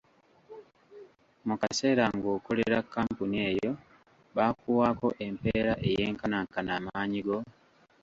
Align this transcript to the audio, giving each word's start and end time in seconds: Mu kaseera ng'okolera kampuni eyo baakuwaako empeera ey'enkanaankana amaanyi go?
Mu 1.47 1.55
kaseera 1.61 2.05
ng'okolera 2.15 2.77
kampuni 2.93 3.37
eyo 3.51 3.71
baakuwaako 4.35 5.07
empeera 5.25 5.73
ey'enkanaankana 5.89 6.71
amaanyi 6.79 7.19
go? 7.27 7.37